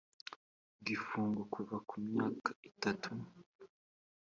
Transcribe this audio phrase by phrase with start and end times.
[0.79, 3.09] igifungo kuva ku myaka itatu